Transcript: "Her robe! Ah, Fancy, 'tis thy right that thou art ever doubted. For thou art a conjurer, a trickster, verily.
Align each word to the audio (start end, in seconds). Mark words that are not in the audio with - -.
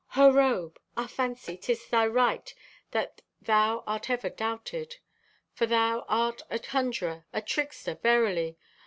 "Her 0.17 0.31
robe! 0.31 0.79
Ah, 0.97 1.05
Fancy, 1.05 1.55
'tis 1.57 1.85
thy 1.87 2.07
right 2.07 2.51
that 2.89 3.21
thou 3.39 3.83
art 3.85 4.09
ever 4.09 4.31
doubted. 4.31 4.95
For 5.53 5.67
thou 5.67 6.05
art 6.09 6.41
a 6.49 6.57
conjurer, 6.57 7.27
a 7.31 7.39
trickster, 7.43 7.93
verily. 7.93 8.57